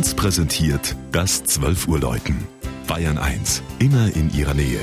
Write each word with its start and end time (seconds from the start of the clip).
1 0.00 0.14
präsentiert 0.14 0.96
das 1.12 1.44
12 1.44 1.86
Uhr 1.86 2.00
Läuten. 2.00 2.48
Bayern 2.86 3.18
1, 3.18 3.62
immer 3.80 4.10
in 4.16 4.32
ihrer 4.32 4.54
Nähe. 4.54 4.80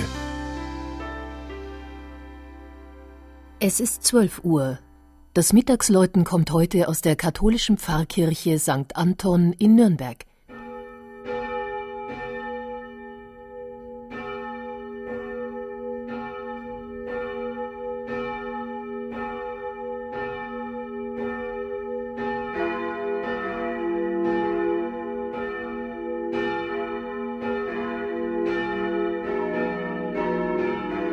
Es 3.60 3.80
ist 3.80 4.04
12 4.04 4.42
Uhr. 4.44 4.78
Das 5.34 5.54
Mittagsläuten 5.54 6.24
kommt 6.24 6.52
heute 6.52 6.88
aus 6.88 7.02
der 7.02 7.16
katholischen 7.16 7.80
Pfarrkirche 7.80 8.60
St. 8.60 8.96
Anton 8.96 9.54
in 9.54 9.74
Nürnberg. 9.74 10.27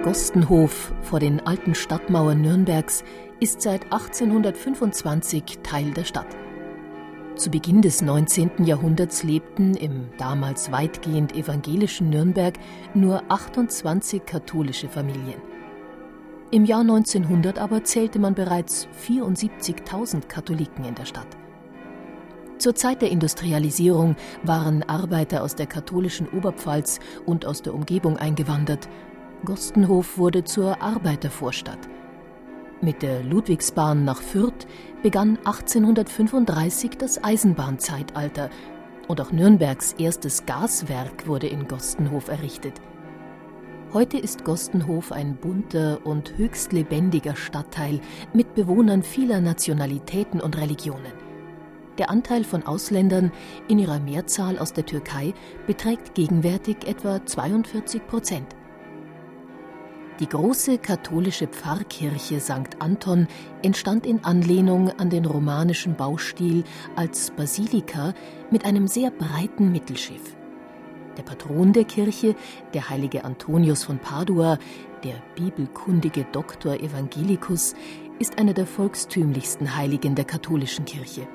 Gostenhof 0.04 0.92
vor 1.00 1.18
den 1.18 1.40
alten 1.46 1.74
Stadtmauern 1.74 2.42
Nürnbergs 2.42 3.04
ist 3.40 3.62
seit 3.62 3.84
1825 3.84 5.60
Teil 5.62 5.92
der 5.92 6.04
Stadt. 6.04 6.27
Zu 7.36 7.50
Beginn 7.50 7.80
des 7.80 8.02
19. 8.02 8.66
Jahrhunderts 8.66 9.22
lebten 9.22 9.74
im 9.74 10.10
damals 10.18 10.70
weitgehend 10.70 11.34
evangelischen 11.34 12.10
Nürnberg 12.10 12.52
nur 12.92 13.22
28 13.30 14.27
katholische 14.27 14.90
Familien. 14.90 15.40
Im 16.50 16.66
Jahr 16.66 16.82
1900 16.82 17.58
aber 17.58 17.82
zählte 17.84 18.18
man 18.18 18.34
bereits 18.34 18.86
74.000 19.08 20.27
Katholiken 20.27 20.84
in 20.84 20.96
der 20.96 21.06
Stadt. 21.06 21.28
Zur 22.58 22.74
Zeit 22.74 23.00
der 23.00 23.10
Industrialisierung 23.10 24.16
waren 24.42 24.82
Arbeiter 24.82 25.42
aus 25.42 25.55
der 25.55 25.66
katholischen 25.66 26.28
Oberpfalz 26.28 27.00
und 27.24 27.46
aus 27.46 27.62
der 27.62 27.72
Umgebung 27.72 28.18
eingewandert 28.18 28.86
Gostenhof 29.45 30.19
wurde 30.19 30.45
zur 30.45 30.81
Arbeitervorstadt. 30.81 31.78
Mit 32.81 33.03
der 33.03 33.23
Ludwigsbahn 33.23 34.05
nach 34.05 34.20
Fürth 34.20 34.67
begann 35.03 35.39
1835 35.45 36.92
das 36.98 37.23
Eisenbahnzeitalter 37.23 38.51
und 39.09 39.20
auch 39.20 39.33
Nürnbergs 39.33 39.92
erstes 39.95 40.47
Gaswerk 40.47 41.27
wurde 41.27 41.47
in 41.47 41.69
Gostenhof 41.69 42.28
errichtet. 42.28 42.81
Heute 43.92 44.19
ist 44.19 44.45
Gostenhof 44.45 45.12
ein 45.12 45.36
bunter 45.36 46.01
und 46.05 46.36
höchst 46.36 46.73
lebendiger 46.73 47.36
Stadtteil 47.36 48.01
mit 48.33 48.55
Bewohnern 48.55 49.03
vieler 49.03 49.41
Nationalitäten 49.41 50.41
und 50.41 50.56
Religionen. 50.56 51.12
Der 51.98 52.11
Anteil 52.11 52.42
von 52.42 52.64
Ausländern, 52.64 53.31
in 53.69 53.79
ihrer 53.79 54.01
Mehrzahl 54.01 54.58
aus 54.58 54.73
der 54.73 54.84
Türkei, 54.84 55.33
beträgt 55.67 56.14
gegenwärtig 56.14 56.89
etwa 56.89 57.25
42 57.25 58.05
Prozent. 58.06 58.48
Die 60.20 60.29
große 60.29 60.79
katholische 60.79 61.48
Pfarrkirche 61.48 62.39
St. 62.39 62.77
Anton 62.79 63.27
entstand 63.62 64.07
in 64.07 64.23
Anlehnung 64.23 64.91
an 64.91 65.11
den 65.11 65.25
romanischen 65.25 65.97
Baustil 65.97 66.62
als 66.95 67.33
Basilika 67.33 68.15
mit 68.48 68.65
einem 68.65 68.87
sehr 68.87 69.11
breiten 69.11 69.73
Mittelschiff. 69.73 70.37
Der 71.17 71.25
Patron 71.25 71.73
der 71.73 71.83
Kirche, 71.83 72.37
der 72.75 72.91
heilige 72.91 73.25
Antonius 73.25 73.83
von 73.83 73.98
Padua, 73.98 74.59
der 75.03 75.17
bibelkundige 75.35 76.25
Doktor 76.31 76.75
Evangelicus, 76.75 77.75
ist 78.20 78.39
einer 78.39 78.53
der 78.53 78.67
volkstümlichsten 78.67 79.77
Heiligen 79.77 80.15
der 80.15 80.27
katholischen 80.27 80.85
Kirche. 80.85 81.27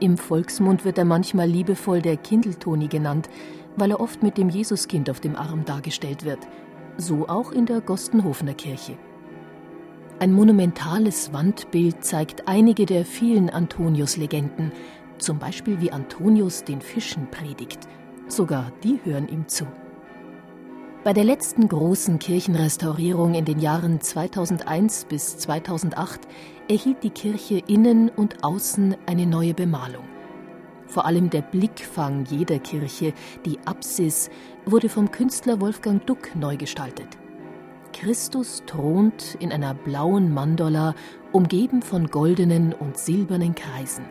Im 0.00 0.18
Volksmund 0.18 0.84
wird 0.84 0.98
er 0.98 1.06
manchmal 1.06 1.48
liebevoll 1.48 2.02
der 2.02 2.18
Kindeltoni 2.18 2.88
genannt, 2.88 3.30
weil 3.76 3.90
er 3.90 4.00
oft 4.00 4.22
mit 4.22 4.36
dem 4.36 4.50
Jesuskind 4.50 5.08
auf 5.08 5.20
dem 5.20 5.34
Arm 5.34 5.64
dargestellt 5.64 6.26
wird– 6.26 6.46
so 6.96 7.28
auch 7.28 7.52
in 7.52 7.66
der 7.66 7.80
Gostenhofener 7.80 8.54
Kirche. 8.54 8.96
Ein 10.18 10.32
monumentales 10.32 11.32
Wandbild 11.32 12.04
zeigt 12.04 12.46
einige 12.46 12.86
der 12.86 13.04
vielen 13.04 13.50
Antonius-Legenden, 13.50 14.72
zum 15.18 15.38
Beispiel 15.38 15.80
wie 15.80 15.90
Antonius 15.90 16.64
den 16.64 16.80
Fischen 16.80 17.28
predigt. 17.30 17.88
Sogar 18.28 18.72
die 18.84 19.00
hören 19.04 19.28
ihm 19.28 19.48
zu. 19.48 19.66
Bei 21.04 21.12
der 21.12 21.24
letzten 21.24 21.66
großen 21.66 22.20
Kirchenrestaurierung 22.20 23.34
in 23.34 23.44
den 23.44 23.58
Jahren 23.58 24.00
2001 24.00 25.06
bis 25.06 25.36
2008 25.38 26.20
erhielt 26.68 27.02
die 27.02 27.10
Kirche 27.10 27.58
innen 27.66 28.08
und 28.08 28.44
außen 28.44 28.96
eine 29.06 29.26
neue 29.26 29.54
Bemalung. 29.54 30.11
Vor 30.92 31.06
allem 31.06 31.30
der 31.30 31.40
Blickfang 31.40 32.26
jeder 32.28 32.58
Kirche, 32.58 33.14
die 33.46 33.58
Apsis, 33.64 34.28
wurde 34.66 34.90
vom 34.90 35.10
Künstler 35.10 35.58
Wolfgang 35.58 36.04
Duck 36.04 36.36
neu 36.36 36.58
gestaltet. 36.58 37.08
Christus 37.94 38.62
thront 38.66 39.38
in 39.40 39.52
einer 39.52 39.72
blauen 39.72 40.34
Mandorla, 40.34 40.94
umgeben 41.32 41.80
von 41.80 42.08
goldenen 42.08 42.74
und 42.74 42.98
silbernen 42.98 43.54
Kreisen. 43.54 44.04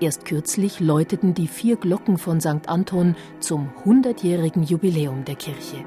Erst 0.00 0.26
kürzlich 0.26 0.80
läuteten 0.80 1.32
die 1.32 1.48
vier 1.48 1.76
Glocken 1.76 2.18
von 2.18 2.42
St. 2.42 2.68
Anton 2.68 3.16
zum 3.40 3.70
hundertjährigen 3.86 4.64
Jubiläum 4.64 5.24
der 5.24 5.36
Kirche. 5.36 5.82